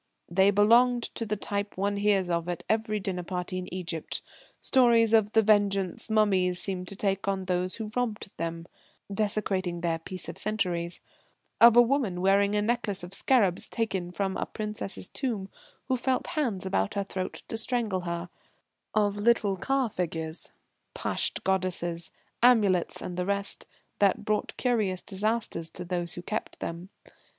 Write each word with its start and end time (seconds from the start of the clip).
They 0.27 0.49
belonged 0.49 1.03
to 1.13 1.27
the 1.27 1.35
type 1.35 1.77
one 1.77 1.97
hears 1.97 2.27
at 2.27 2.63
every 2.67 2.99
dinner 2.99 3.21
party 3.21 3.59
in 3.59 3.71
Egypt 3.71 4.23
stories 4.59 5.13
of 5.13 5.33
the 5.33 5.43
vengeance 5.43 6.09
mummies 6.09 6.59
seem 6.59 6.85
to 6.85 6.95
take 6.95 7.27
on 7.27 7.45
those 7.45 7.75
who 7.75 7.91
robbed 7.95 8.31
them, 8.37 8.65
desecrating 9.13 9.81
their 9.81 9.99
peace 9.99 10.27
of 10.27 10.39
centuries; 10.39 11.01
of 11.59 11.77
a 11.77 11.83
woman 11.83 12.19
wearing 12.19 12.55
a 12.55 12.63
necklace 12.63 13.03
of 13.03 13.13
scarabs 13.13 13.69
taken 13.69 14.11
from 14.11 14.37
a 14.37 14.47
princess's 14.47 15.07
tomb, 15.07 15.49
who 15.87 15.95
felt 15.95 16.25
hands 16.25 16.65
about 16.65 16.95
her 16.95 17.03
throat 17.03 17.43
to 17.47 17.55
strangle 17.55 18.01
her; 18.01 18.29
of 18.95 19.17
little 19.17 19.55
Ka 19.55 19.87
figures, 19.89 20.51
Pasht 20.95 21.43
goddesses, 21.43 22.09
amulets 22.41 23.03
and 23.03 23.17
the 23.17 23.25
rest, 23.27 23.67
that 23.99 24.25
brought 24.25 24.57
curious 24.57 25.03
disaster 25.03 25.63
to 25.63 25.85
those 25.85 26.15
who 26.15 26.23
kept 26.23 26.59
them. 26.59 26.89